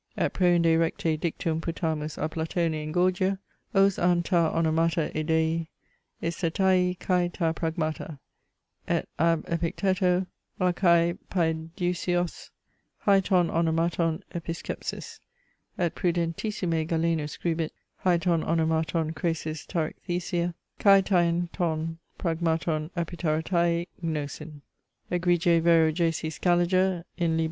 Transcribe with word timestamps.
]Et 0.17 0.33
proinde 0.33 0.65
recte 0.79 1.15
dictum 1.19 1.61
putamus 1.61 2.17
a 2.17 2.27
Platone 2.27 2.73
in 2.73 2.91
Gorgia: 2.91 3.37
os 3.75 3.99
an 3.99 4.23
ta 4.23 4.51
onomata 4.51 5.13
eidei, 5.13 5.67
eisetai 6.23 6.97
kai 6.97 7.27
ta 7.27 7.53
pragmata: 7.53 8.17
et 8.87 9.07
ab 9.19 9.43
Epicteto, 9.45 10.25
archae 10.59 11.19
paideuseos 11.29 12.49
hae 13.01 13.21
ton 13.21 13.49
onomaton 13.51 14.23
episkepsis: 14.33 15.19
et 15.77 15.93
prudentissime 15.93 16.87
Galenus 16.87 17.37
scribit, 17.37 17.69
hae 17.99 18.17
ton 18.17 18.41
onomaton 18.43 19.13
chraesis 19.13 19.67
tarachtheisa 19.67 20.55
kai 20.79 21.01
taen 21.01 21.47
ton 21.53 21.99
pragmaton 22.17 22.89
epitarattei 22.97 23.85
gnosin. 24.03 24.61
Egregie 25.11 25.61
vero 25.61 25.91
J. 25.91 26.09
C. 26.09 26.31
Scaliger, 26.31 27.03
in 27.17 27.37
Lib. 27.37 27.39